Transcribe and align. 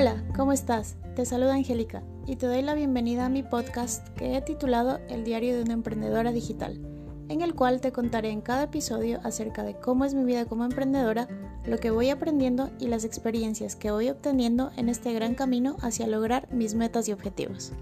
Hola, 0.00 0.22
¿cómo 0.36 0.52
estás? 0.52 0.94
Te 1.16 1.26
saluda 1.26 1.54
Angélica 1.54 2.04
y 2.24 2.36
te 2.36 2.46
doy 2.46 2.62
la 2.62 2.74
bienvenida 2.74 3.26
a 3.26 3.28
mi 3.28 3.42
podcast 3.42 4.06
que 4.10 4.36
he 4.36 4.40
titulado 4.40 5.00
El 5.08 5.24
diario 5.24 5.56
de 5.56 5.62
una 5.62 5.72
emprendedora 5.72 6.30
digital, 6.30 6.78
en 7.28 7.40
el 7.40 7.56
cual 7.56 7.80
te 7.80 7.90
contaré 7.90 8.30
en 8.30 8.40
cada 8.40 8.62
episodio 8.62 9.18
acerca 9.24 9.64
de 9.64 9.74
cómo 9.74 10.04
es 10.04 10.14
mi 10.14 10.22
vida 10.22 10.44
como 10.44 10.64
emprendedora, 10.64 11.26
lo 11.64 11.78
que 11.78 11.90
voy 11.90 12.10
aprendiendo 12.10 12.70
y 12.78 12.86
las 12.86 13.04
experiencias 13.04 13.74
que 13.74 13.90
voy 13.90 14.08
obteniendo 14.08 14.70
en 14.76 14.88
este 14.88 15.12
gran 15.12 15.34
camino 15.34 15.76
hacia 15.80 16.06
lograr 16.06 16.46
mis 16.52 16.76
metas 16.76 17.08
y 17.08 17.12
objetivos. 17.12 17.72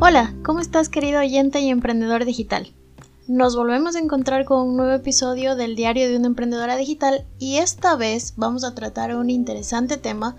Hola, 0.00 0.32
¿cómo 0.44 0.60
estás 0.60 0.88
querido 0.88 1.18
oyente 1.18 1.58
y 1.58 1.70
emprendedor 1.70 2.24
digital? 2.24 2.72
Nos 3.30 3.54
volvemos 3.54 3.94
a 3.94 4.00
encontrar 4.00 4.44
con 4.44 4.66
un 4.66 4.76
nuevo 4.76 4.92
episodio 4.92 5.54
del 5.54 5.76
diario 5.76 6.08
de 6.08 6.16
una 6.16 6.26
emprendedora 6.26 6.74
digital 6.74 7.24
y 7.38 7.58
esta 7.58 7.94
vez 7.94 8.34
vamos 8.36 8.64
a 8.64 8.74
tratar 8.74 9.14
un 9.14 9.30
interesante 9.30 9.98
tema 9.98 10.34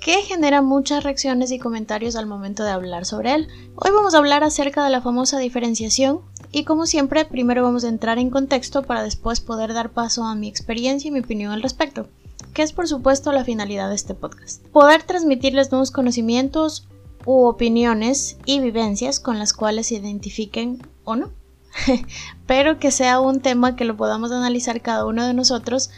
que 0.00 0.14
genera 0.22 0.62
muchas 0.62 1.04
reacciones 1.04 1.50
y 1.50 1.58
comentarios 1.58 2.16
al 2.16 2.24
momento 2.24 2.64
de 2.64 2.70
hablar 2.70 3.04
sobre 3.04 3.34
él. 3.34 3.48
Hoy 3.76 3.90
vamos 3.90 4.14
a 4.14 4.16
hablar 4.16 4.44
acerca 4.44 4.82
de 4.82 4.88
la 4.88 5.02
famosa 5.02 5.38
diferenciación 5.40 6.22
y 6.50 6.64
como 6.64 6.86
siempre 6.86 7.26
primero 7.26 7.64
vamos 7.64 7.84
a 7.84 7.90
entrar 7.90 8.18
en 8.18 8.30
contexto 8.30 8.82
para 8.82 9.02
después 9.02 9.42
poder 9.42 9.74
dar 9.74 9.90
paso 9.90 10.24
a 10.24 10.34
mi 10.34 10.48
experiencia 10.48 11.08
y 11.08 11.12
mi 11.12 11.20
opinión 11.20 11.52
al 11.52 11.60
respecto, 11.60 12.08
que 12.54 12.62
es 12.62 12.72
por 12.72 12.88
supuesto 12.88 13.30
la 13.32 13.44
finalidad 13.44 13.90
de 13.90 13.96
este 13.96 14.14
podcast. 14.14 14.66
Poder 14.68 15.02
transmitirles 15.02 15.70
nuevos 15.70 15.90
conocimientos 15.90 16.88
u 17.26 17.44
opiniones 17.44 18.38
y 18.46 18.60
vivencias 18.60 19.20
con 19.20 19.38
las 19.38 19.52
cuales 19.52 19.88
se 19.88 19.96
identifiquen 19.96 20.80
o 21.04 21.14
no. 21.14 21.41
Pero 22.46 22.78
que 22.78 22.90
sea 22.90 23.20
un 23.20 23.40
tema 23.40 23.76
que 23.76 23.84
lo 23.84 23.96
podamos 23.96 24.32
analizar 24.32 24.80
cada 24.80 25.06
uno 25.06 25.26
de 25.26 25.34
nosotros 25.34 25.90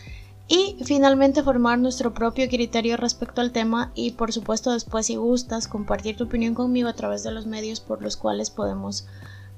y 0.47 0.77
finalmente 0.85 1.43
formar 1.43 1.79
nuestro 1.79 2.13
propio 2.13 2.49
criterio 2.49 2.97
respecto 2.97 3.41
al 3.41 3.53
tema 3.53 3.93
y 3.95 4.13
por 4.13 4.33
supuesto 4.33 4.73
después 4.73 5.07
si 5.07 5.17
gustas 5.17 5.69
compartir 5.69 6.17
tu 6.17 6.25
opinión 6.25 6.55
conmigo 6.55 6.89
a 6.89 6.93
través 6.93 7.23
de 7.23 7.31
los 7.31 7.47
medios 7.47 7.81
por 7.81 8.03
los 8.03 8.17
cuales 8.17 8.51
podemos 8.51 9.07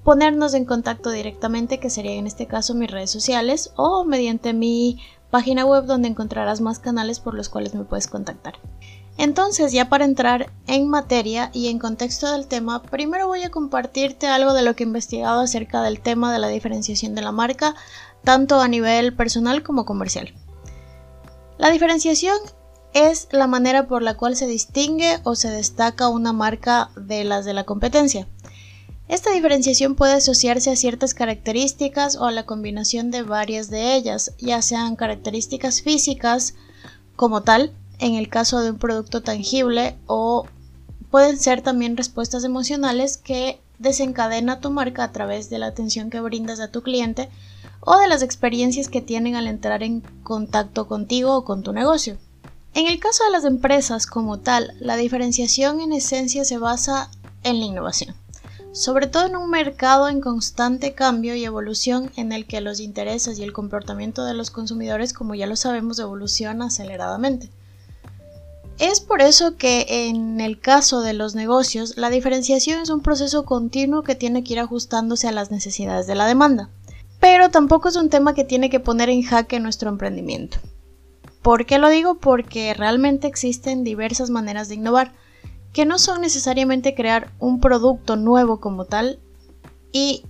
ponernos 0.04 0.54
en 0.54 0.64
contacto 0.64 1.10
directamente 1.10 1.80
que 1.80 1.91
sería 1.91 2.12
en 2.12 2.28
este 2.28 2.46
caso 2.46 2.74
mis 2.74 2.91
redes 2.91 3.10
sociales 3.10 3.72
o 3.74 4.04
mediante 4.04 4.52
mi 4.52 5.00
página 5.30 5.64
web 5.64 5.86
donde 5.86 6.06
encontrarás 6.06 6.60
más 6.60 6.78
canales 6.78 7.19
por 7.19 7.34
los 7.34 7.48
cuales 7.48 7.74
me 7.74 7.82
puedes 7.82 8.06
contactar. 8.06 8.54
Entonces, 9.19 9.72
ya 9.72 9.89
para 9.89 10.05
entrar 10.05 10.53
en 10.67 10.89
materia 10.89 11.50
y 11.55 11.69
en 11.69 11.78
contexto 11.78 12.31
del 12.31 12.47
tema, 12.47 12.83
primero 12.83 13.27
voy 13.27 13.42
a 13.42 13.50
compartirte 13.50 14.27
algo 14.27 14.53
de 14.53 14.62
lo 14.62 14.77
que 14.77 14.84
he 14.84 14.86
investigado 14.86 15.41
acerca 15.41 15.83
del 15.83 16.00
tema 16.00 16.33
de 16.33 16.39
la 16.39 16.48
diferenciación 16.48 17.14
de 17.14 17.22
la 17.22 17.33
marca, 17.33 17.75
tanto 18.25 18.61
a 18.61 18.69
nivel 18.69 19.14
personal 19.14 19.62
como 19.62 19.87
comercial. 19.87 20.34
La 21.56 21.70
diferenciación 21.70 22.37
es 22.92 23.28
la 23.31 23.47
manera 23.47 23.87
por 23.87 24.03
la 24.03 24.17
cual 24.17 24.37
se 24.37 24.47
distingue 24.47 25.20
o 25.22 25.34
se 25.34 25.50
destaca 25.50 26.09
una 26.09 26.33
marca 26.33 26.91
de 26.97 27.25
las 27.25 27.44
de 27.44 27.55
la 27.55 27.64
competencia. 27.64 28.27
Esta 29.09 29.31
diferenciación 29.31 29.94
puede 29.94 30.14
asociarse 30.14 30.70
a 30.70 30.77
ciertas 30.77 31.14
características 31.14 32.17
o 32.17 32.25
a 32.25 32.33
la 32.33 32.44
combinación 32.44 33.11
de 33.11 33.22
varias 33.22 33.70
de 33.70 33.94
ellas, 33.94 34.33
ya 34.39 34.61
sean 34.62 34.97
características 34.97 35.81
físicas 35.81 36.55
como 37.14 37.42
tal, 37.42 37.72
en 37.98 38.14
el 38.14 38.28
caso 38.28 38.61
de 38.61 38.70
un 38.70 38.78
producto 38.78 39.22
tangible 39.22 39.97
o 40.06 40.47
pueden 41.11 41.39
ser 41.39 41.62
también 41.62 41.97
respuestas 41.97 42.44
emocionales 42.44 43.16
que 43.16 43.61
desencadena 43.78 44.61
tu 44.61 44.70
marca 44.70 45.05
a 45.05 45.12
través 45.12 45.50
de 45.50 45.58
la 45.58 45.66
atención 45.66 46.11
que 46.11 46.20
brindas 46.20 46.61
a 46.61 46.70
tu 46.70 46.83
cliente 46.83 47.28
o 47.80 47.97
de 47.98 48.08
las 48.08 48.22
experiencias 48.22 48.88
que 48.88 49.00
tienen 49.00 49.36
al 49.36 49.47
entrar 49.47 49.83
en 49.83 50.00
contacto 50.22 50.88
contigo 50.88 51.36
o 51.36 51.44
con 51.44 51.62
tu 51.62 51.72
negocio. 51.72 52.16
En 52.75 52.87
el 52.87 52.98
caso 52.98 53.25
de 53.25 53.31
las 53.31 53.44
empresas 53.44 54.06
como 54.06 54.38
tal, 54.38 54.75
la 54.81 54.97
diferenciación 54.97 55.81
en 55.81 55.93
esencia 55.93 56.44
se 56.44 56.59
basa 56.59 57.10
en 57.43 57.60
la 57.60 57.66
innovación, 57.66 58.15
sobre 58.72 59.06
todo 59.06 59.26
en 59.26 59.37
un 59.37 59.49
mercado 59.49 60.09
en 60.09 60.20
constante 60.20 60.94
cambio 60.94 61.34
y 61.34 61.44
evolución 61.44 62.10
en 62.16 62.32
el 62.32 62.47
que 62.47 62.60
los 62.60 62.81
intereses 62.81 63.38
y 63.38 63.44
el 63.44 63.53
comportamiento 63.53 64.25
de 64.25 64.34
los 64.34 64.50
consumidores, 64.50 65.12
como 65.12 65.34
ya 65.34 65.47
lo 65.47 65.56
sabemos, 65.56 65.99
evoluciona 65.99 66.66
aceleradamente. 66.66 67.50
Es 68.78 69.00
por 69.00 69.22
eso 69.22 69.56
que 69.56 70.09
en 70.09 70.41
el 70.41 70.60
caso 70.60 71.00
de 71.00 71.14
los 71.14 71.34
negocios, 71.34 71.97
la 71.97 72.10
diferenciación 72.10 72.81
es 72.81 72.91
un 72.91 73.00
proceso 73.00 73.47
continuo 73.47 74.03
que 74.03 74.14
tiene 74.14 74.44
que 74.44 74.53
ir 74.53 74.60
ajustándose 74.60 75.28
a 75.28 75.32
las 75.32 75.50
necesidades 75.50 76.06
de 76.06 76.14
la 76.14 76.26
demanda. 76.26 76.69
Pero 77.19 77.48
tampoco 77.48 77.88
es 77.88 77.97
un 77.97 78.10
tema 78.10 78.34
que 78.34 78.44
tiene 78.44 78.69
que 78.69 78.78
poner 78.78 79.09
en 79.09 79.22
jaque 79.22 79.60
nuestro 79.60 79.88
emprendimiento. 79.88 80.59
¿Por 81.41 81.64
qué 81.64 81.78
lo 81.78 81.88
digo? 81.88 82.16
Porque 82.16 82.75
realmente 82.75 83.26
existen 83.26 83.82
diversas 83.82 84.28
maneras 84.28 84.69
de 84.69 84.75
innovar, 84.75 85.14
que 85.72 85.87
no 85.87 85.98
son 85.98 86.20
necesariamente 86.20 86.94
crear 86.94 87.32
un 87.38 87.60
producto 87.60 88.16
nuevo 88.16 88.60
como 88.60 88.84
tal, 88.84 89.19
y 89.91 90.25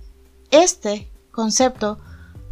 este 0.51 1.11
concepto 1.31 1.99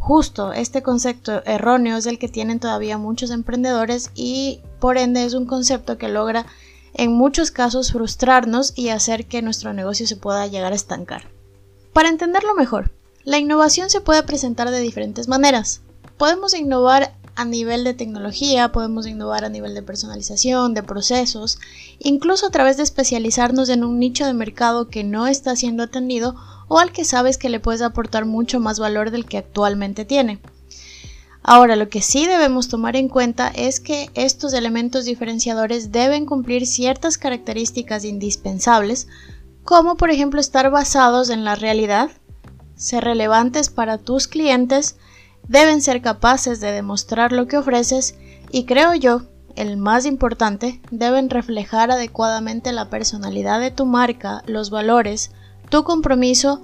Justo 0.06 0.52
este 0.52 0.84
concepto 0.84 1.42
erróneo 1.46 1.96
es 1.96 2.06
el 2.06 2.20
que 2.20 2.28
tienen 2.28 2.60
todavía 2.60 2.96
muchos 2.96 3.32
emprendedores 3.32 4.12
y 4.14 4.60
por 4.78 4.98
ende 4.98 5.24
es 5.24 5.34
un 5.34 5.46
concepto 5.46 5.98
que 5.98 6.06
logra 6.06 6.46
en 6.94 7.12
muchos 7.12 7.50
casos 7.50 7.90
frustrarnos 7.90 8.72
y 8.76 8.90
hacer 8.90 9.26
que 9.26 9.42
nuestro 9.42 9.72
negocio 9.72 10.06
se 10.06 10.14
pueda 10.14 10.46
llegar 10.46 10.72
a 10.72 10.76
estancar. 10.76 11.28
Para 11.92 12.08
entenderlo 12.08 12.54
mejor, 12.54 12.92
la 13.24 13.40
innovación 13.40 13.90
se 13.90 14.00
puede 14.00 14.22
presentar 14.22 14.70
de 14.70 14.78
diferentes 14.78 15.26
maneras. 15.26 15.80
Podemos 16.16 16.54
innovar 16.54 17.16
a 17.34 17.44
nivel 17.44 17.82
de 17.82 17.92
tecnología, 17.92 18.70
podemos 18.70 19.08
innovar 19.08 19.44
a 19.44 19.48
nivel 19.48 19.74
de 19.74 19.82
personalización, 19.82 20.72
de 20.72 20.84
procesos, 20.84 21.58
incluso 21.98 22.46
a 22.46 22.50
través 22.50 22.76
de 22.76 22.84
especializarnos 22.84 23.70
en 23.70 23.82
un 23.82 23.98
nicho 23.98 24.24
de 24.24 24.34
mercado 24.34 24.86
que 24.86 25.02
no 25.02 25.26
está 25.26 25.56
siendo 25.56 25.82
atendido 25.82 26.36
o 26.68 26.78
al 26.78 26.92
que 26.92 27.04
sabes 27.04 27.38
que 27.38 27.48
le 27.48 27.60
puedes 27.60 27.82
aportar 27.82 28.24
mucho 28.24 28.60
más 28.60 28.78
valor 28.78 29.10
del 29.10 29.26
que 29.26 29.38
actualmente 29.38 30.04
tiene. 30.04 30.40
Ahora, 31.48 31.76
lo 31.76 31.88
que 31.88 32.02
sí 32.02 32.26
debemos 32.26 32.68
tomar 32.68 32.96
en 32.96 33.08
cuenta 33.08 33.48
es 33.54 33.78
que 33.78 34.10
estos 34.14 34.52
elementos 34.52 35.04
diferenciadores 35.04 35.92
deben 35.92 36.26
cumplir 36.26 36.66
ciertas 36.66 37.18
características 37.18 38.04
indispensables, 38.04 39.06
como 39.64 39.96
por 39.96 40.10
ejemplo 40.10 40.40
estar 40.40 40.70
basados 40.70 41.30
en 41.30 41.44
la 41.44 41.54
realidad, 41.54 42.10
ser 42.74 43.04
relevantes 43.04 43.70
para 43.70 43.98
tus 43.98 44.26
clientes, 44.26 44.96
deben 45.46 45.82
ser 45.82 46.02
capaces 46.02 46.60
de 46.60 46.72
demostrar 46.72 47.30
lo 47.30 47.46
que 47.46 47.58
ofreces 47.58 48.16
y 48.50 48.64
creo 48.64 48.94
yo, 48.94 49.22
el 49.54 49.76
más 49.76 50.04
importante, 50.04 50.80
deben 50.90 51.30
reflejar 51.30 51.92
adecuadamente 51.92 52.72
la 52.72 52.90
personalidad 52.90 53.60
de 53.60 53.70
tu 53.70 53.86
marca, 53.86 54.42
los 54.46 54.70
valores, 54.70 55.30
tu 55.68 55.84
compromiso 55.84 56.62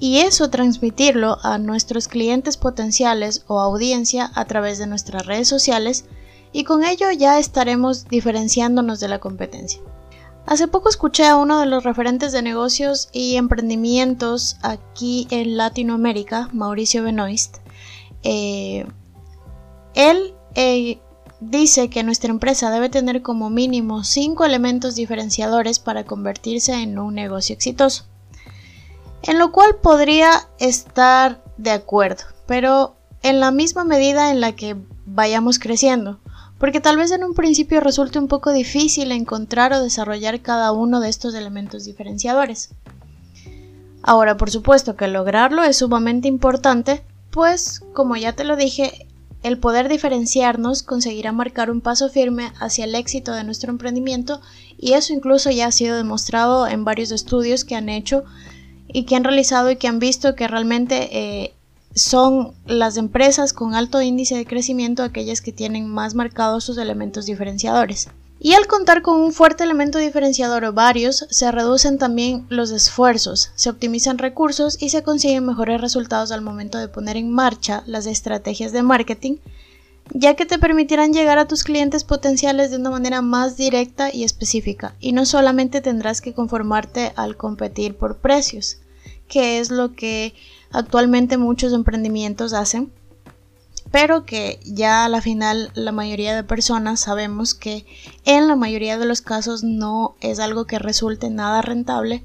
y 0.00 0.18
eso 0.18 0.50
transmitirlo 0.50 1.38
a 1.42 1.58
nuestros 1.58 2.08
clientes 2.08 2.56
potenciales 2.56 3.44
o 3.46 3.60
audiencia 3.60 4.30
a 4.34 4.44
través 4.44 4.78
de 4.78 4.86
nuestras 4.86 5.26
redes 5.26 5.48
sociales 5.48 6.04
y 6.52 6.64
con 6.64 6.84
ello 6.84 7.10
ya 7.10 7.38
estaremos 7.38 8.08
diferenciándonos 8.08 9.00
de 9.00 9.08
la 9.08 9.18
competencia. 9.18 9.80
Hace 10.46 10.66
poco 10.66 10.88
escuché 10.88 11.26
a 11.26 11.36
uno 11.36 11.60
de 11.60 11.66
los 11.66 11.84
referentes 11.84 12.32
de 12.32 12.40
negocios 12.40 13.10
y 13.12 13.36
emprendimientos 13.36 14.56
aquí 14.62 15.26
en 15.30 15.58
Latinoamérica, 15.58 16.48
Mauricio 16.52 17.02
Benoist, 17.02 17.58
eh, 18.22 18.86
él 19.94 20.34
eh, 20.54 21.00
dice 21.40 21.90
que 21.90 22.02
nuestra 22.02 22.30
empresa 22.30 22.70
debe 22.70 22.88
tener 22.88 23.20
como 23.20 23.50
mínimo 23.50 24.04
5 24.04 24.44
elementos 24.44 24.94
diferenciadores 24.94 25.78
para 25.78 26.04
convertirse 26.04 26.72
en 26.74 26.98
un 26.98 27.14
negocio 27.14 27.54
exitoso. 27.54 28.06
En 29.22 29.38
lo 29.38 29.52
cual 29.52 29.76
podría 29.82 30.48
estar 30.58 31.42
de 31.56 31.70
acuerdo, 31.70 32.24
pero 32.46 32.96
en 33.22 33.40
la 33.40 33.50
misma 33.50 33.84
medida 33.84 34.30
en 34.30 34.40
la 34.40 34.52
que 34.52 34.76
vayamos 35.06 35.58
creciendo, 35.58 36.18
porque 36.58 36.80
tal 36.80 36.96
vez 36.96 37.10
en 37.10 37.24
un 37.24 37.34
principio 37.34 37.80
resulte 37.80 38.18
un 38.18 38.28
poco 38.28 38.52
difícil 38.52 39.12
encontrar 39.12 39.72
o 39.72 39.82
desarrollar 39.82 40.40
cada 40.40 40.72
uno 40.72 41.00
de 41.00 41.08
estos 41.08 41.34
elementos 41.34 41.84
diferenciadores. 41.84 42.70
Ahora, 44.02 44.36
por 44.36 44.50
supuesto 44.50 44.96
que 44.96 45.08
lograrlo 45.08 45.62
es 45.64 45.78
sumamente 45.78 46.28
importante, 46.28 47.02
pues, 47.30 47.82
como 47.92 48.16
ya 48.16 48.32
te 48.34 48.44
lo 48.44 48.56
dije, 48.56 49.06
el 49.42 49.58
poder 49.58 49.88
diferenciarnos 49.88 50.82
conseguirá 50.82 51.30
marcar 51.32 51.70
un 51.70 51.80
paso 51.80 52.08
firme 52.08 52.52
hacia 52.58 52.84
el 52.84 52.94
éxito 52.94 53.32
de 53.32 53.44
nuestro 53.44 53.70
emprendimiento 53.70 54.40
y 54.76 54.94
eso 54.94 55.12
incluso 55.12 55.50
ya 55.50 55.66
ha 55.66 55.72
sido 55.72 55.96
demostrado 55.96 56.66
en 56.66 56.84
varios 56.84 57.12
estudios 57.12 57.64
que 57.64 57.76
han 57.76 57.88
hecho 57.88 58.24
y 58.92 59.04
que 59.04 59.16
han 59.16 59.24
realizado 59.24 59.70
y 59.70 59.76
que 59.76 59.88
han 59.88 59.98
visto 59.98 60.34
que 60.34 60.48
realmente 60.48 61.08
eh, 61.12 61.54
son 61.94 62.52
las 62.66 62.96
empresas 62.96 63.52
con 63.52 63.74
alto 63.74 64.00
índice 64.02 64.36
de 64.36 64.46
crecimiento 64.46 65.02
aquellas 65.02 65.40
que 65.40 65.52
tienen 65.52 65.88
más 65.88 66.14
marcados 66.14 66.64
sus 66.64 66.78
elementos 66.78 67.26
diferenciadores. 67.26 68.08
Y 68.40 68.52
al 68.54 68.68
contar 68.68 69.02
con 69.02 69.16
un 69.16 69.32
fuerte 69.32 69.64
elemento 69.64 69.98
diferenciador 69.98 70.64
o 70.64 70.72
varios, 70.72 71.26
se 71.28 71.50
reducen 71.50 71.98
también 71.98 72.46
los 72.50 72.70
esfuerzos, 72.70 73.50
se 73.56 73.68
optimizan 73.68 74.18
recursos 74.18 74.80
y 74.80 74.90
se 74.90 75.02
consiguen 75.02 75.44
mejores 75.44 75.80
resultados 75.80 76.30
al 76.30 76.40
momento 76.40 76.78
de 76.78 76.86
poner 76.86 77.16
en 77.16 77.32
marcha 77.32 77.82
las 77.86 78.06
estrategias 78.06 78.70
de 78.70 78.82
marketing, 78.82 79.38
ya 80.14 80.34
que 80.34 80.46
te 80.46 80.58
permitirán 80.58 81.12
llegar 81.12 81.38
a 81.38 81.46
tus 81.46 81.64
clientes 81.64 82.04
potenciales 82.04 82.70
de 82.70 82.76
una 82.76 82.90
manera 82.90 83.22
más 83.22 83.56
directa 83.56 84.12
y 84.12 84.24
específica, 84.24 84.94
y 85.00 85.12
no 85.12 85.26
solamente 85.26 85.80
tendrás 85.80 86.20
que 86.20 86.34
conformarte 86.34 87.12
al 87.16 87.36
competir 87.36 87.96
por 87.96 88.18
precios, 88.18 88.78
que 89.28 89.58
es 89.58 89.70
lo 89.70 89.94
que 89.94 90.34
actualmente 90.70 91.36
muchos 91.36 91.72
emprendimientos 91.72 92.52
hacen, 92.52 92.92
pero 93.90 94.26
que 94.26 94.60
ya 94.64 95.04
a 95.04 95.08
la 95.08 95.22
final 95.22 95.70
la 95.74 95.92
mayoría 95.92 96.34
de 96.34 96.44
personas 96.44 97.00
sabemos 97.00 97.54
que 97.54 97.86
en 98.24 98.48
la 98.48 98.56
mayoría 98.56 98.98
de 98.98 99.06
los 99.06 99.22
casos 99.22 99.64
no 99.64 100.14
es 100.20 100.40
algo 100.40 100.66
que 100.66 100.78
resulte 100.78 101.30
nada 101.30 101.62
rentable, 101.62 102.22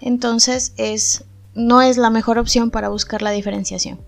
entonces 0.00 0.72
es 0.76 1.24
no 1.54 1.80
es 1.80 1.96
la 1.96 2.10
mejor 2.10 2.38
opción 2.38 2.70
para 2.70 2.90
buscar 2.90 3.22
la 3.22 3.30
diferenciación. 3.30 3.98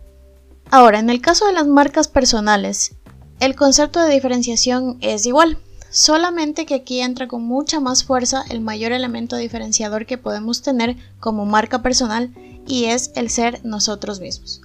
Ahora, 0.71 0.99
en 0.99 1.09
el 1.09 1.23
caso 1.23 1.47
de 1.47 1.55
las 1.55 1.67
marcas 1.67 2.09
personales, 2.09 2.95
el 3.41 3.55
concepto 3.55 4.01
de 4.01 4.13
diferenciación 4.13 4.99
es 5.01 5.25
igual, 5.27 5.59
solamente 5.91 6.67
que 6.67 6.75
aquí 6.75 7.01
entra 7.01 7.29
con 7.29 7.43
mucha 7.43 7.81
más 7.81 8.05
fuerza 8.05 8.45
el 8.51 8.61
mayor 8.61 8.93
elemento 8.93 9.37
diferenciador 9.37 10.07
que 10.07 10.19
podemos 10.19 10.63
tener 10.63 10.97
como 11.21 11.47
marca 11.47 11.83
personal 11.83 12.33
y 12.67 12.87
es 12.87 13.13
el 13.15 13.31
ser 13.31 13.65
nosotros 13.65 14.21
mismos. 14.21 14.61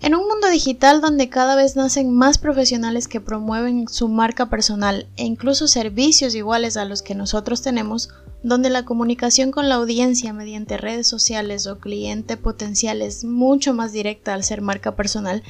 En 0.00 0.14
un 0.14 0.28
mundo 0.28 0.50
digital 0.50 1.00
donde 1.00 1.30
cada 1.30 1.56
vez 1.56 1.76
nacen 1.76 2.12
más 2.12 2.36
profesionales 2.36 3.08
que 3.08 3.22
promueven 3.22 3.88
su 3.88 4.08
marca 4.08 4.50
personal 4.50 5.06
e 5.16 5.24
incluso 5.24 5.66
servicios 5.66 6.34
iguales 6.34 6.76
a 6.76 6.84
los 6.84 7.00
que 7.00 7.14
nosotros 7.14 7.62
tenemos, 7.62 8.10
donde 8.42 8.68
la 8.68 8.84
comunicación 8.84 9.50
con 9.50 9.70
la 9.70 9.76
audiencia 9.76 10.34
mediante 10.34 10.76
redes 10.76 11.06
sociales 11.06 11.66
o 11.66 11.78
cliente 11.78 12.36
potencial 12.36 13.00
es 13.00 13.24
mucho 13.24 13.72
más 13.72 13.92
directa 13.92 14.34
al 14.34 14.44
ser 14.44 14.60
marca 14.60 14.94
personal, 14.94 15.42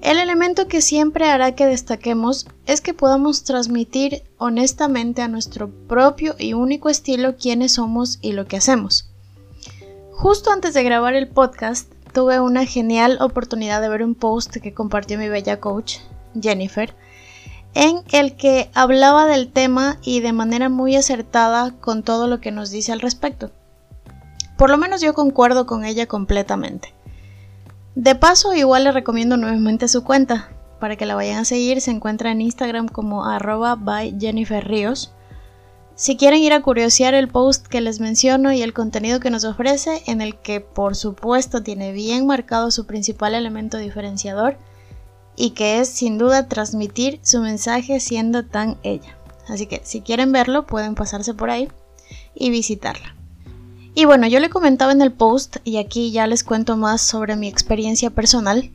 el 0.00 0.18
elemento 0.18 0.68
que 0.68 0.80
siempre 0.80 1.28
hará 1.28 1.54
que 1.54 1.66
destaquemos 1.66 2.46
es 2.66 2.80
que 2.80 2.94
podamos 2.94 3.42
transmitir 3.44 4.22
honestamente 4.38 5.22
a 5.22 5.28
nuestro 5.28 5.70
propio 5.70 6.36
y 6.38 6.52
único 6.52 6.88
estilo 6.88 7.36
quiénes 7.36 7.72
somos 7.72 8.18
y 8.22 8.32
lo 8.32 8.46
que 8.46 8.56
hacemos. 8.56 9.10
Justo 10.12 10.50
antes 10.50 10.74
de 10.74 10.82
grabar 10.84 11.14
el 11.14 11.28
podcast, 11.28 11.92
tuve 12.12 12.40
una 12.40 12.64
genial 12.64 13.18
oportunidad 13.20 13.80
de 13.80 13.88
ver 13.88 14.02
un 14.02 14.14
post 14.14 14.56
que 14.56 14.74
compartió 14.74 15.18
mi 15.18 15.28
bella 15.28 15.60
coach, 15.60 15.98
Jennifer, 16.40 16.94
en 17.74 18.02
el 18.12 18.36
que 18.36 18.70
hablaba 18.74 19.26
del 19.26 19.52
tema 19.52 19.98
y 20.02 20.20
de 20.20 20.32
manera 20.32 20.68
muy 20.68 20.96
acertada 20.96 21.72
con 21.80 22.02
todo 22.02 22.26
lo 22.26 22.40
que 22.40 22.50
nos 22.50 22.70
dice 22.70 22.92
al 22.92 23.00
respecto. 23.00 23.50
Por 24.56 24.70
lo 24.70 24.78
menos 24.78 25.00
yo 25.00 25.14
concuerdo 25.14 25.66
con 25.66 25.84
ella 25.84 26.06
completamente. 26.06 26.94
De 27.98 28.14
paso, 28.14 28.54
igual 28.54 28.84
le 28.84 28.92
recomiendo 28.92 29.36
nuevamente 29.36 29.88
su 29.88 30.04
cuenta. 30.04 30.50
Para 30.78 30.94
que 30.94 31.04
la 31.04 31.16
vayan 31.16 31.38
a 31.38 31.44
seguir, 31.44 31.80
se 31.80 31.90
encuentra 31.90 32.30
en 32.30 32.40
Instagram 32.40 32.86
como 32.86 33.24
arroba 33.24 33.74
by 33.74 34.16
Jennifer 34.20 34.64
Ríos. 34.64 35.12
Si 35.96 36.16
quieren 36.16 36.38
ir 36.38 36.52
a 36.52 36.62
curiosear 36.62 37.14
el 37.14 37.26
post 37.26 37.66
que 37.66 37.80
les 37.80 37.98
menciono 37.98 38.52
y 38.52 38.62
el 38.62 38.72
contenido 38.72 39.18
que 39.18 39.30
nos 39.30 39.42
ofrece, 39.42 40.04
en 40.06 40.20
el 40.20 40.36
que 40.36 40.60
por 40.60 40.94
supuesto 40.94 41.64
tiene 41.64 41.90
bien 41.90 42.24
marcado 42.24 42.70
su 42.70 42.86
principal 42.86 43.34
elemento 43.34 43.78
diferenciador 43.78 44.58
y 45.34 45.50
que 45.50 45.80
es 45.80 45.88
sin 45.88 46.18
duda 46.18 46.46
transmitir 46.46 47.18
su 47.24 47.40
mensaje 47.40 47.98
siendo 47.98 48.44
tan 48.44 48.78
ella. 48.84 49.16
Así 49.48 49.66
que 49.66 49.80
si 49.82 50.02
quieren 50.02 50.30
verlo 50.30 50.68
pueden 50.68 50.94
pasarse 50.94 51.34
por 51.34 51.50
ahí 51.50 51.68
y 52.32 52.50
visitarla. 52.50 53.17
Y 53.94 54.04
bueno, 54.04 54.26
yo 54.26 54.38
le 54.40 54.50
comentaba 54.50 54.92
en 54.92 55.02
el 55.02 55.12
post 55.12 55.56
y 55.64 55.78
aquí 55.78 56.12
ya 56.12 56.26
les 56.26 56.44
cuento 56.44 56.76
más 56.76 57.02
sobre 57.02 57.36
mi 57.36 57.48
experiencia 57.48 58.10
personal. 58.10 58.70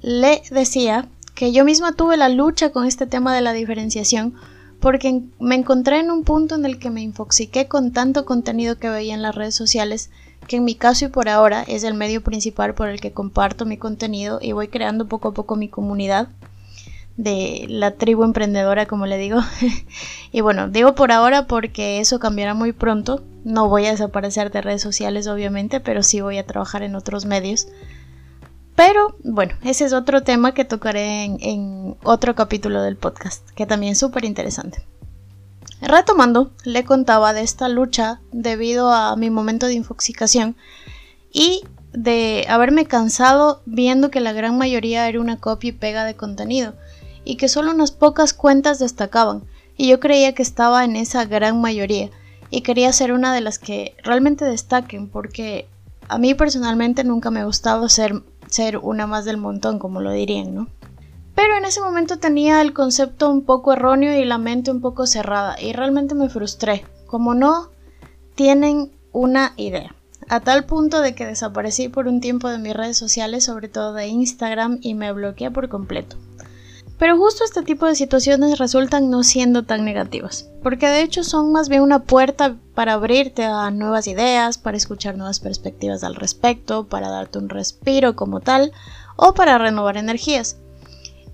Le 0.00 0.42
decía 0.50 1.08
que 1.34 1.52
yo 1.52 1.64
misma 1.64 1.92
tuve 1.92 2.16
la 2.16 2.28
lucha 2.28 2.70
con 2.70 2.86
este 2.86 3.06
tema 3.06 3.34
de 3.34 3.40
la 3.40 3.52
diferenciación 3.52 4.34
porque 4.80 5.22
me 5.38 5.54
encontré 5.54 6.00
en 6.00 6.10
un 6.10 6.24
punto 6.24 6.54
en 6.56 6.66
el 6.66 6.78
que 6.78 6.90
me 6.90 7.02
infoxiqué 7.02 7.68
con 7.68 7.92
tanto 7.92 8.24
contenido 8.24 8.76
que 8.76 8.90
veía 8.90 9.14
en 9.14 9.22
las 9.22 9.34
redes 9.34 9.54
sociales, 9.54 10.10
que 10.46 10.56
en 10.56 10.64
mi 10.64 10.74
caso 10.74 11.06
y 11.06 11.08
por 11.08 11.28
ahora 11.28 11.62
es 11.62 11.84
el 11.84 11.94
medio 11.94 12.22
principal 12.22 12.74
por 12.74 12.88
el 12.88 13.00
que 13.00 13.12
comparto 13.12 13.64
mi 13.64 13.78
contenido 13.78 14.40
y 14.42 14.52
voy 14.52 14.68
creando 14.68 15.08
poco 15.08 15.28
a 15.28 15.34
poco 15.34 15.56
mi 15.56 15.68
comunidad 15.68 16.28
de 17.16 17.66
la 17.68 17.92
tribu 17.92 18.24
emprendedora, 18.24 18.86
como 18.86 19.06
le 19.06 19.18
digo. 19.18 19.40
y 20.32 20.40
bueno, 20.40 20.68
digo 20.68 20.94
por 20.94 21.12
ahora 21.12 21.46
porque 21.46 22.00
eso 22.00 22.18
cambiará 22.18 22.54
muy 22.54 22.72
pronto. 22.72 23.22
No 23.44 23.68
voy 23.68 23.86
a 23.86 23.90
desaparecer 23.90 24.50
de 24.50 24.62
redes 24.62 24.82
sociales, 24.82 25.26
obviamente, 25.26 25.80
pero 25.80 26.02
sí 26.02 26.20
voy 26.20 26.38
a 26.38 26.46
trabajar 26.46 26.82
en 26.82 26.94
otros 26.94 27.24
medios. 27.24 27.68
Pero 28.74 29.16
bueno, 29.22 29.54
ese 29.62 29.84
es 29.84 29.92
otro 29.92 30.22
tema 30.22 30.52
que 30.52 30.64
tocaré 30.64 31.24
en, 31.24 31.96
otro 32.02 32.34
capítulo 32.34 32.82
del 32.82 32.96
podcast, 32.96 33.48
que 33.50 33.66
también 33.66 33.92
es 33.92 33.98
súper 33.98 34.24
interesante. 34.24 34.84
Retomando, 35.80 36.50
le 36.64 36.84
contaba 36.84 37.32
de 37.32 37.42
esta 37.42 37.68
lucha 37.68 38.20
debido 38.32 38.90
a 38.90 39.14
mi 39.16 39.30
momento 39.30 39.66
de 39.66 39.74
infoxicación 39.74 40.56
y 41.32 41.62
de 41.92 42.46
haberme 42.48 42.86
cansado 42.86 43.62
viendo 43.66 44.10
que 44.10 44.20
la 44.20 44.32
gran 44.32 44.58
mayoría 44.58 45.08
era 45.08 45.20
una 45.20 45.38
copia 45.38 45.68
y 45.68 45.72
pega 45.72 46.04
de 46.04 46.16
contenido 46.16 46.74
y 47.24 47.36
que 47.36 47.48
solo 47.48 47.70
unas 47.70 47.92
pocas 47.92 48.34
cuentas 48.34 48.78
destacaban 48.78 49.42
y 49.76 49.88
yo 49.88 50.00
creía 50.00 50.34
que 50.34 50.42
estaba 50.42 50.84
en 50.84 50.96
esa 50.96 51.24
gran 51.24 51.60
mayoría 51.60 52.10
y 52.50 52.60
quería 52.60 52.92
ser 52.92 53.12
una 53.12 53.34
de 53.34 53.40
las 53.40 53.58
que 53.58 53.96
realmente 54.02 54.44
destaquen 54.44 55.08
porque 55.08 55.66
a 56.08 56.18
mí 56.18 56.34
personalmente 56.34 57.02
nunca 57.04 57.30
me 57.30 57.40
ha 57.40 57.44
gustado 57.44 57.88
ser 57.88 58.22
ser 58.46 58.78
una 58.78 59.06
más 59.06 59.24
del 59.24 59.36
montón, 59.36 59.78
como 59.78 60.00
lo 60.00 60.12
dirían, 60.12 60.54
¿no? 60.54 60.68
Pero 61.34 61.56
en 61.56 61.64
ese 61.64 61.80
momento 61.80 62.18
tenía 62.18 62.60
el 62.60 62.72
concepto 62.72 63.28
un 63.28 63.42
poco 63.42 63.72
erróneo 63.72 64.16
y 64.16 64.24
la 64.24 64.38
mente 64.38 64.70
un 64.70 64.80
poco 64.80 65.06
cerrada 65.06 65.60
y 65.60 65.72
realmente 65.72 66.14
me 66.14 66.28
frustré, 66.28 66.84
como 67.06 67.34
no 67.34 67.70
tienen 68.36 68.92
una 69.12 69.52
idea. 69.56 69.94
A 70.28 70.40
tal 70.40 70.64
punto 70.64 71.00
de 71.00 71.14
que 71.14 71.26
desaparecí 71.26 71.88
por 71.88 72.06
un 72.06 72.20
tiempo 72.20 72.48
de 72.48 72.58
mis 72.58 72.74
redes 72.74 72.96
sociales, 72.96 73.44
sobre 73.44 73.68
todo 73.68 73.92
de 73.92 74.06
Instagram, 74.06 74.78
y 74.80 74.94
me 74.94 75.12
bloqueé 75.12 75.50
por 75.50 75.68
completo. 75.68 76.16
Pero 76.98 77.18
justo 77.18 77.44
este 77.44 77.62
tipo 77.62 77.86
de 77.86 77.96
situaciones 77.96 78.58
resultan 78.58 79.10
no 79.10 79.24
siendo 79.24 79.64
tan 79.64 79.84
negativas, 79.84 80.48
porque 80.62 80.86
de 80.86 81.02
hecho 81.02 81.24
son 81.24 81.50
más 81.50 81.68
bien 81.68 81.82
una 81.82 82.04
puerta 82.04 82.56
para 82.74 82.92
abrirte 82.92 83.44
a 83.44 83.70
nuevas 83.70 84.06
ideas, 84.06 84.58
para 84.58 84.76
escuchar 84.76 85.16
nuevas 85.16 85.40
perspectivas 85.40 86.04
al 86.04 86.14
respecto, 86.14 86.86
para 86.86 87.08
darte 87.08 87.38
un 87.38 87.48
respiro 87.48 88.14
como 88.14 88.40
tal, 88.40 88.72
o 89.16 89.34
para 89.34 89.58
renovar 89.58 89.96
energías. 89.96 90.56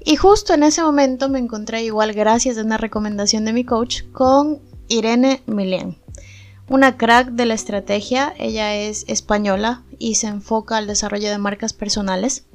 Y 0.02 0.16
justo 0.16 0.54
en 0.54 0.62
ese 0.62 0.82
momento 0.82 1.28
me 1.28 1.38
encontré 1.38 1.82
igual 1.84 2.14
gracias 2.14 2.56
a 2.56 2.62
una 2.62 2.78
recomendación 2.78 3.44
de 3.44 3.52
mi 3.52 3.64
coach 3.64 4.02
con 4.12 4.60
Irene 4.88 5.42
Milian, 5.46 5.96
una 6.70 6.96
crack 6.96 7.30
de 7.30 7.46
la 7.46 7.54
estrategia, 7.54 8.32
ella 8.38 8.76
es 8.76 9.04
española 9.08 9.82
y 9.98 10.14
se 10.14 10.28
enfoca 10.28 10.76
al 10.76 10.86
desarrollo 10.86 11.28
de 11.28 11.36
marcas 11.36 11.72
personales. 11.72 12.46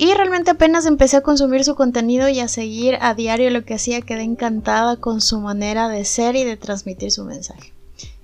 Y 0.00 0.14
realmente 0.14 0.52
apenas 0.52 0.86
empecé 0.86 1.18
a 1.18 1.20
consumir 1.20 1.62
su 1.62 1.74
contenido 1.74 2.30
y 2.30 2.40
a 2.40 2.48
seguir 2.48 2.96
a 3.02 3.12
diario 3.12 3.50
lo 3.50 3.66
que 3.66 3.74
hacía, 3.74 4.00
quedé 4.00 4.22
encantada 4.22 4.96
con 4.96 5.20
su 5.20 5.40
manera 5.40 5.90
de 5.90 6.06
ser 6.06 6.36
y 6.36 6.44
de 6.44 6.56
transmitir 6.56 7.10
su 7.10 7.22
mensaje. 7.26 7.74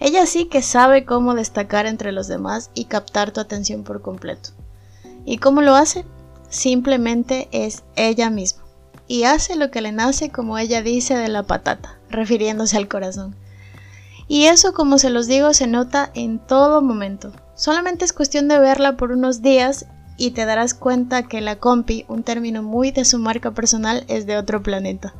Ella 0.00 0.24
sí 0.24 0.46
que 0.46 0.62
sabe 0.62 1.04
cómo 1.04 1.34
destacar 1.34 1.84
entre 1.84 2.12
los 2.12 2.28
demás 2.28 2.70
y 2.72 2.86
captar 2.86 3.30
tu 3.30 3.42
atención 3.42 3.84
por 3.84 4.00
completo. 4.00 4.52
¿Y 5.26 5.36
cómo 5.36 5.60
lo 5.60 5.74
hace? 5.74 6.06
Simplemente 6.48 7.46
es 7.52 7.84
ella 7.94 8.30
misma. 8.30 8.64
Y 9.06 9.24
hace 9.24 9.54
lo 9.54 9.70
que 9.70 9.82
le 9.82 9.92
nace 9.92 10.30
como 10.30 10.56
ella 10.56 10.80
dice 10.80 11.14
de 11.14 11.28
la 11.28 11.42
patata, 11.42 11.98
refiriéndose 12.08 12.78
al 12.78 12.88
corazón. 12.88 13.36
Y 14.28 14.46
eso, 14.46 14.72
como 14.72 14.96
se 14.96 15.10
los 15.10 15.26
digo, 15.26 15.52
se 15.52 15.66
nota 15.66 16.10
en 16.14 16.38
todo 16.38 16.80
momento. 16.80 17.32
Solamente 17.54 18.06
es 18.06 18.14
cuestión 18.14 18.48
de 18.48 18.58
verla 18.58 18.96
por 18.96 19.12
unos 19.12 19.42
días 19.42 19.84
y 20.16 20.30
te 20.30 20.44
darás 20.44 20.74
cuenta 20.74 21.24
que 21.24 21.40
la 21.40 21.56
compi, 21.56 22.04
un 22.08 22.22
término 22.22 22.62
muy 22.62 22.90
de 22.90 23.04
su 23.04 23.18
marca 23.18 23.52
personal, 23.52 24.04
es 24.08 24.26
de 24.26 24.36
otro 24.36 24.62
planeta. 24.62 25.14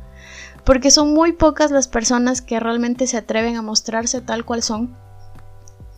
Porque 0.63 0.91
son 0.91 1.13
muy 1.13 1.33
pocas 1.33 1.71
las 1.71 1.87
personas 1.87 2.41
que 2.41 2.59
realmente 2.59 3.07
se 3.07 3.17
atreven 3.17 3.55
a 3.55 3.61
mostrarse 3.61 4.21
tal 4.21 4.43
cual 4.43 4.63
son. 4.63 4.95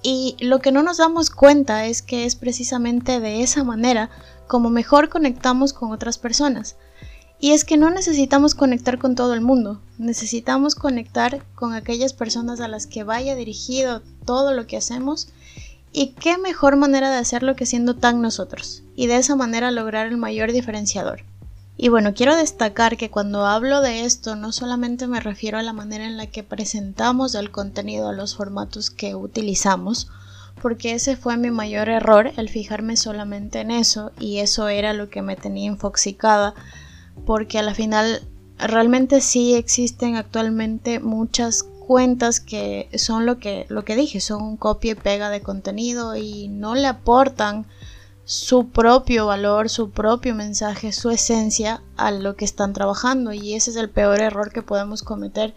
Y 0.02 0.38
lo 0.40 0.60
que 0.60 0.72
no 0.72 0.84
nos 0.84 0.98
damos 0.98 1.30
cuenta 1.30 1.86
es 1.86 2.02
que 2.02 2.26
es 2.26 2.36
precisamente 2.36 3.20
de 3.20 3.42
esa 3.42 3.64
manera 3.64 4.10
como 4.48 4.70
mejor 4.70 5.10
conectamos 5.10 5.74
con 5.74 5.92
otras 5.92 6.18
personas. 6.18 6.76
Y 7.42 7.52
es 7.52 7.64
que 7.64 7.78
no 7.78 7.90
necesitamos 7.90 8.54
conectar 8.54 9.00
con 9.00 9.16
todo 9.16 9.34
el 9.34 9.40
mundo, 9.40 9.82
necesitamos 9.98 10.76
conectar 10.76 11.46
con 11.56 11.74
aquellas 11.74 12.12
personas 12.12 12.60
a 12.60 12.68
las 12.68 12.86
que 12.86 13.06
vaya 13.06 13.36
dirigido 13.36 14.02
todo 14.26 14.54
lo 14.54 14.68
que 14.68 14.76
hacemos 14.76 15.30
y 15.92 16.12
qué 16.14 16.38
mejor 16.38 16.76
manera 16.76 17.10
de 17.10 17.18
hacerlo 17.18 17.56
que 17.56 17.66
siendo 17.66 17.96
tan 17.96 18.22
nosotros, 18.22 18.84
y 18.96 19.08
de 19.08 19.18
esa 19.18 19.36
manera 19.36 19.72
lograr 19.72 20.08
el 20.08 20.18
mayor 20.18 20.52
diferenciador. 20.52 21.24
Y 21.78 21.88
bueno, 21.88 22.14
quiero 22.14 22.36
destacar 22.36 22.98
que 22.98 23.10
cuando 23.10 23.46
hablo 23.46 23.80
de 23.82 24.04
esto 24.04 24.36
no 24.36 24.52
solamente 24.52 25.08
me 25.08 25.22
refiero 25.22 25.58
a 25.58 25.64
la 25.64 25.72
manera 25.72 26.06
en 26.06 26.18
la 26.18 26.28
que 26.28 26.44
presentamos 26.44 27.36
el 27.36 27.52
contenido 27.52 28.10
a 28.10 28.14
los 28.14 28.36
formatos 28.36 28.90
que 28.90 29.16
utilizamos, 29.16 30.10
porque 30.62 30.92
ese 30.92 31.16
fue 31.16 31.38
mi 31.38 31.52
mayor 31.52 31.88
error, 31.88 32.32
el 32.36 32.50
fijarme 32.50 32.98
solamente 32.98 33.62
en 33.62 33.72
eso, 33.72 34.12
y 34.20 34.40
eso 34.40 34.68
era 34.68 34.92
lo 34.92 35.10
que 35.10 35.22
me 35.22 35.38
tenía 35.38 35.68
infoxicada, 35.68 36.54
porque 37.26 37.60
a 37.60 37.64
la 37.64 37.74
final 37.74 38.28
realmente 38.58 39.22
sí 39.22 39.54
existen 39.54 40.18
actualmente 40.18 41.00
muchas 41.00 41.64
cuentas 41.90 42.40
que 42.40 42.88
son 43.00 43.26
lo 43.26 43.40
que, 43.40 43.66
lo 43.68 43.84
que 43.84 43.96
dije, 43.96 44.20
son 44.20 44.44
un 44.44 44.58
copia 44.58 44.92
y 44.92 44.96
pega 44.96 45.32
de 45.32 45.42
contenido 45.42 46.16
y 46.16 46.48
no 46.48 46.76
le 46.76 46.86
aportan 46.86 47.66
su 48.26 48.70
propio 48.70 49.26
valor, 49.26 49.70
su 49.70 49.90
propio 49.90 50.36
mensaje, 50.36 50.92
su 50.92 51.10
esencia 51.10 51.82
a 51.98 52.12
lo 52.12 52.36
que 52.36 52.46
están 52.46 52.74
trabajando. 52.74 53.34
Y 53.34 53.56
ese 53.56 53.72
es 53.72 53.76
el 53.76 53.90
peor 53.90 54.22
error 54.22 54.52
que 54.52 54.62
podemos 54.62 55.02
cometer 55.02 55.56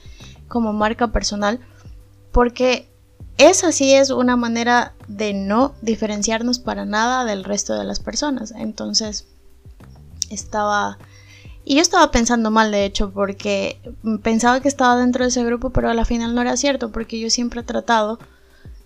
como 0.48 0.72
marca 0.72 1.12
personal 1.12 1.60
porque 2.32 2.88
esa 3.36 3.70
sí 3.70 3.92
es 3.92 4.08
una 4.08 4.36
manera 4.36 4.94
de 5.08 5.34
no 5.34 5.74
diferenciarnos 5.82 6.60
para 6.60 6.86
nada 6.86 7.26
del 7.26 7.44
resto 7.44 7.74
de 7.74 7.84
las 7.84 8.00
personas. 8.00 8.54
Entonces 8.56 9.26
estaba 10.30 10.96
y 11.64 11.76
yo 11.76 11.82
estaba 11.82 12.10
pensando 12.10 12.50
mal 12.50 12.72
de 12.72 12.84
hecho 12.84 13.10
porque 13.10 13.78
pensaba 14.22 14.60
que 14.60 14.68
estaba 14.68 14.96
dentro 14.96 15.24
de 15.24 15.28
ese 15.28 15.44
grupo 15.44 15.70
pero 15.70 15.88
a 15.88 15.94
la 15.94 16.04
final 16.04 16.34
no 16.34 16.40
era 16.40 16.56
cierto 16.56 16.90
porque 16.90 17.18
yo 17.18 17.30
siempre 17.30 17.60
he 17.60 17.64
tratado 17.64 18.18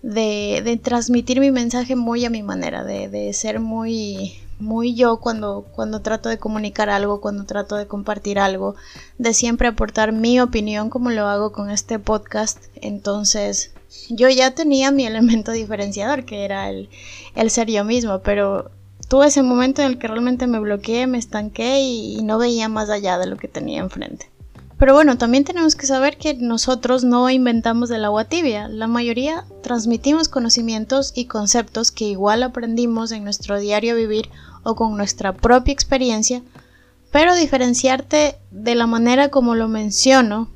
de, 0.01 0.79
transmitir 0.83 1.39
mi 1.39 1.51
mensaje 1.51 1.95
muy 1.95 2.23
a 2.25 2.29
mi 2.29 2.43
manera, 2.43 2.83
de, 2.83 3.33
ser 3.33 3.59
muy, 3.59 4.35
muy 4.59 4.95
yo 4.95 5.17
cuando, 5.17 5.65
cuando 5.73 6.01
trato 6.01 6.29
de 6.29 6.37
comunicar 6.37 6.89
algo, 6.89 7.21
cuando 7.21 7.45
trato 7.45 7.75
de 7.75 7.87
compartir 7.87 8.39
algo, 8.39 8.75
de 9.17 9.33
siempre 9.33 9.67
aportar 9.67 10.11
mi 10.11 10.39
opinión 10.39 10.89
como 10.89 11.09
lo 11.09 11.27
hago 11.27 11.51
con 11.51 11.69
este 11.69 11.99
podcast. 11.99 12.65
Entonces 12.75 13.73
yo 14.09 14.29
ya 14.29 14.51
tenía 14.51 14.91
mi 14.91 15.05
elemento 15.05 15.51
diferenciador, 15.63 16.25
que 16.25 16.45
era 16.45 16.69
el, 16.69 16.89
el 17.35 17.49
ser 17.49 17.69
yo 17.69 17.83
mismo, 17.83 18.19
pero 18.19 18.71
tuve 19.07 19.27
ese 19.27 19.43
momento 19.43 19.81
en 19.81 19.89
el 19.89 19.97
que 19.97 20.07
realmente 20.07 20.47
me 20.47 20.59
bloqueé, 20.59 21.07
me 21.07 21.17
estanqué 21.17 21.81
y 21.81 22.21
no 22.23 22.37
veía 22.37 22.69
más 22.69 22.89
allá 22.89 23.17
de 23.17 23.27
lo 23.27 23.37
que 23.37 23.47
tenía 23.47 23.79
enfrente. 23.79 24.29
Pero 24.77 24.93
bueno, 24.93 25.17
también 25.17 25.43
tenemos 25.43 25.75
que 25.75 25.87
saber 25.87 26.17
que 26.17 26.35
nosotros 26.35 27.03
no 27.03 27.29
inventamos 27.31 27.89
del 27.89 28.05
agua 28.05 28.25
tibia. 28.25 28.67
La 28.67 28.85
mayoría 28.85 29.45
transmitimos 29.63 30.29
conocimientos 30.29 31.13
y 31.15 31.25
conceptos 31.25 31.91
que 31.91 32.05
igual 32.05 32.43
aprendimos 32.43 33.11
en 33.11 33.23
nuestro 33.23 33.59
diario 33.59 33.95
vivir 33.95 34.29
o 34.61 34.75
con 34.75 34.95
nuestra 34.95 35.33
propia 35.33 35.73
experiencia, 35.73 36.43
pero 37.11 37.33
diferenciarte 37.33 38.35
de 38.51 38.75
la 38.75 38.85
manera 38.85 39.29
como 39.29 39.55
lo 39.55 39.67
menciono 39.67 40.47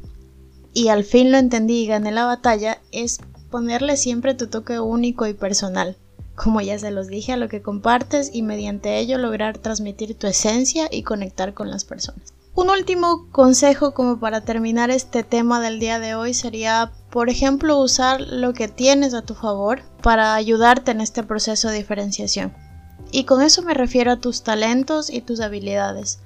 y 0.74 0.90
al 0.90 1.04
fin 1.04 1.32
lo 1.32 1.40
entendí 1.40 1.84
y 1.84 1.88
gané 1.88 2.12
la 2.12 2.26
batalla 2.26 2.80
es 2.92 3.20
ponerle 3.50 3.98
siempre 3.98 4.36
tu 4.36 4.48
toque 4.48 4.80
único 4.80 5.26
y 5.26 5.34
personal, 5.34 5.98
como 6.42 6.60
ya 6.62 6.80
se 6.80 6.90
los 6.90 7.08
dije, 7.08 7.34
a 7.34 7.38
lo 7.38 7.50
que 7.50 7.62
compartes 7.62 8.32
y 8.34 8.42
mediante 8.42 8.98
ello 8.98 9.20
lograr 9.20 9.60
transmitir 9.60 10.18
tu 10.18 10.26
esencia 10.26 10.88
y 10.90 11.04
conectar 11.04 11.54
con 11.54 11.70
las 11.70 11.86
personas. 11.86 12.34
Un 12.56 12.70
último 12.70 13.28
consejo 13.32 13.94
como 13.94 14.20
para 14.20 14.42
terminar 14.42 14.90
este 14.90 15.24
tema 15.24 15.62
del 15.62 15.80
día 15.80 16.00
de 16.00 16.16
hoy 16.16 16.34
sería, 16.34 16.92
por 17.12 17.30
ejemplo, 17.30 17.80
usar 17.80 18.22
lo 18.22 18.54
que 18.54 18.68
tienes 18.68 19.14
a 19.14 19.22
tu 19.22 19.36
favor 19.36 19.84
para 20.02 20.34
ayudarte 20.34 20.92
en 20.92 21.02
este 21.02 21.22
proceso 21.22 21.70
de 21.70 21.78
diferenciación. 21.78 22.54
Y 23.12 23.26
con 23.26 23.44
eso 23.44 23.62
me 23.62 23.76
refiero 23.76 24.12
a 24.12 24.20
tus 24.20 24.42
talentos 24.42 25.12
y 25.12 25.22
tus 25.22 25.42
habilidades, 25.42 26.20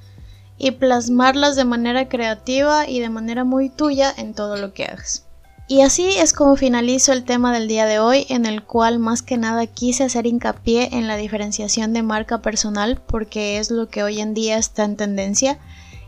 y 0.58 0.72
plasmarlas 0.72 1.58
de 1.58 1.66
manera 1.66 2.08
creativa 2.08 2.88
y 2.88 3.02
de 3.02 3.10
manera 3.10 3.44
muy 3.44 3.70
tuya 3.70 4.14
en 4.16 4.34
todo 4.34 4.56
lo 4.56 4.74
que 4.74 4.86
hagas. 4.86 5.25
Y 5.68 5.82
así 5.82 6.18
es 6.18 6.32
como 6.32 6.56
finalizo 6.56 7.12
el 7.12 7.24
tema 7.24 7.52
del 7.52 7.68
día 7.68 7.88
de 7.88 7.98
hoy, 7.98 8.28
en 8.30 8.46
el 8.46 8.64
cual 8.64 9.00
más 9.00 9.24
que 9.24 9.38
nada 9.38 9.66
quise 9.66 10.04
hacer 10.04 10.28
hincapié 10.28 10.90
en 10.92 11.08
la 11.08 11.18
diferenciación 11.18 11.92
de 11.92 12.04
marca 12.04 12.40
personal, 12.42 13.02
porque 13.08 13.58
es 13.58 13.72
lo 13.72 13.90
que 13.90 14.04
hoy 14.04 14.20
en 14.20 14.36
día 14.36 14.58
está 14.60 14.84
en 14.84 14.96
tendencia 14.96 15.58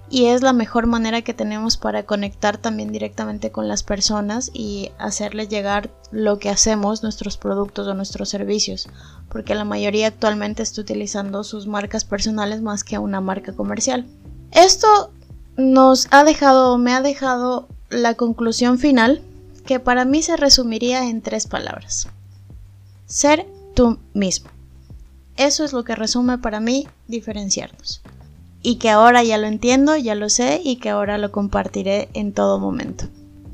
y 0.09 0.25
es 0.25 0.41
la 0.41 0.53
mejor 0.53 0.85
manera 0.85 1.21
que 1.21 1.33
tenemos 1.33 1.75
para 1.75 2.03
conectar 2.03 2.57
también 2.57 2.91
directamente 2.91 3.51
con 3.51 3.67
las 3.67 3.83
personas 3.83 4.51
y 4.53 4.91
hacerles 4.99 5.49
llegar 5.49 5.89
lo 6.11 6.39
que 6.39 6.49
hacemos, 6.49 7.03
nuestros 7.03 7.37
productos 7.37 7.87
o 7.87 7.93
nuestros 7.93 8.29
servicios, 8.29 8.87
porque 9.29 9.55
la 9.55 9.65
mayoría 9.65 10.07
actualmente 10.07 10.63
está 10.63 10.81
utilizando 10.81 11.43
sus 11.43 11.67
marcas 11.67 12.05
personales 12.05 12.61
más 12.61 12.83
que 12.83 12.99
una 12.99 13.21
marca 13.21 13.53
comercial. 13.53 14.05
Esto 14.51 15.11
nos 15.57 16.07
ha 16.11 16.23
dejado, 16.23 16.77
me 16.77 16.93
ha 16.93 17.01
dejado 17.01 17.67
la 17.89 18.13
conclusión 18.13 18.77
final, 18.77 19.21
que 19.67 19.79
para 19.79 20.05
mí 20.05 20.24
se 20.24 20.36
resumiría 20.36 21.07
en 21.07 21.21
tres 21.21 21.45
palabras. 21.45 22.07
Ser 23.05 23.45
tú 23.75 24.00
mismo. 24.15 24.50
Eso 25.36 25.63
es 25.63 25.74
lo 25.74 25.83
que 25.83 25.95
resume 25.95 26.39
para 26.39 26.59
mí 26.59 26.88
diferenciarnos 27.07 28.01
y 28.63 28.77
que 28.77 28.89
ahora 28.89 29.24
ya 29.24 29.38
lo 29.38 29.47
entiendo, 29.47 29.95
ya 29.95 30.15
lo 30.15 30.29
sé 30.29 30.62
y 30.63 30.77
que 30.77 30.89
ahora 30.89 31.19
lo 31.19 31.31
compartiré 31.31 32.09
en 32.13 32.33
todo 32.33 32.59
momento. 32.59 33.05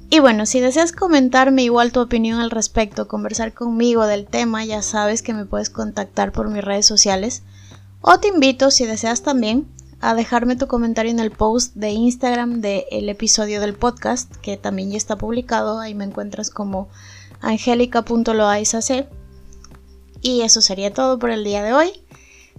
Y 0.09 0.19
bueno, 0.19 0.45
si 0.45 0.59
deseas 0.59 0.91
comentarme 0.91 1.63
igual 1.63 1.91
tu 1.91 1.99
opinión 1.99 2.39
al 2.39 2.51
respecto, 2.51 3.07
conversar 3.07 3.53
conmigo 3.53 4.05
del 4.05 4.25
tema, 4.25 4.63
ya 4.63 4.81
sabes 4.81 5.21
que 5.21 5.33
me 5.33 5.45
puedes 5.45 5.69
contactar 5.69 6.31
por 6.31 6.49
mis 6.49 6.63
redes 6.63 6.85
sociales. 6.85 7.41
O 8.01 8.19
te 8.19 8.27
invito, 8.27 8.69
si 8.69 8.85
deseas 8.85 9.23
también, 9.23 9.67
a 10.03 10.15
dejarme 10.15 10.57
tu 10.57 10.67
comentario 10.67 11.11
en 11.11 11.19
el 11.19 11.31
post 11.31 11.75
de 11.75 11.91
Instagram 11.91 12.59
del 12.59 13.07
episodio 13.07 13.61
del 13.61 13.73
podcast, 13.73 14.35
que 14.37 14.57
también 14.57 14.91
ya 14.91 14.97
está 14.97 15.17
publicado. 15.17 15.79
Ahí 15.79 15.95
me 15.95 16.03
encuentras 16.03 16.49
como 16.49 16.89
angelica.loaizac. 17.39 19.07
Y 20.21 20.41
eso 20.41 20.59
sería 20.59 20.93
todo 20.93 21.17
por 21.19 21.29
el 21.29 21.45
día 21.45 21.63
de 21.63 21.71
hoy. 21.71 21.91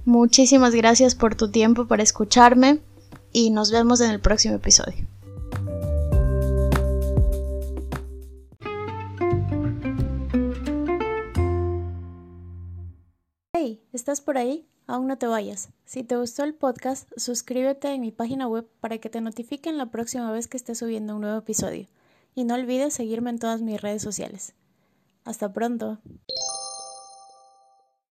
Muchísimas 0.07 0.75
gracias 0.75 1.15
por 1.15 1.35
tu 1.35 1.51
tiempo 1.51 1.87
para 1.87 2.03
escucharme 2.03 2.81
y 3.31 3.51
nos 3.51 3.71
vemos 3.71 4.01
en 4.01 4.11
el 4.11 4.21
próximo 4.21 4.55
episodio. 4.55 5.07
¿Estás 14.15 14.25
por 14.25 14.39
ahí? 14.39 14.65
Aún 14.87 15.09
no 15.09 15.19
te 15.19 15.27
vayas. 15.27 15.71
Si 15.87 16.05
te 16.05 16.17
gustó 16.17 16.45
el 16.45 16.55
podcast, 16.55 17.11
suscríbete 17.17 17.89
en 17.89 18.01
mi 18.01 18.13
página 18.13 18.47
web 18.47 18.65
para 18.79 18.99
que 18.99 19.11
te 19.11 19.21
notifiquen 19.21 19.77
la 19.77 19.87
próxima 19.87 20.31
vez 20.31 20.47
que 20.47 20.57
esté 20.57 20.77
subiendo 20.77 21.17
un 21.17 21.23
nuevo 21.23 21.39
episodio. 21.39 21.89
Y 22.33 22.45
no 22.45 22.55
olvides 22.55 22.95
seguirme 22.95 23.31
en 23.31 23.41
todas 23.41 23.61
mis 23.61 23.81
redes 23.81 24.03
sociales. 24.03 24.55
Hasta 25.25 25.53
pronto. 25.53 25.99